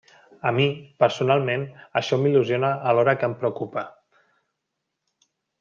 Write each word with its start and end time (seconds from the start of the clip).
A 0.49 0.53
mi, 0.59 0.63
personalment, 1.03 1.67
això 2.01 2.19
m'il·lusiona 2.23 2.73
alhora 2.93 3.17
que 3.21 3.31
em 3.31 3.39
preocupa. 3.45 3.87